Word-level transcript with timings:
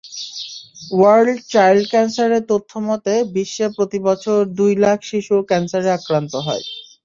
World 0.91 1.37
child 1.53 1.83
ক্যানসারের 1.91 2.43
তথ্যমতে, 2.51 3.13
বিশ্বে 3.35 3.67
প্রতিবছর 3.77 4.39
দুই 4.57 4.71
লাখ 4.83 4.97
শিশু 5.11 5.35
ক্যানসারে 5.49 5.89
আক্রান্ত 5.97 6.33
হয়। 6.47 6.63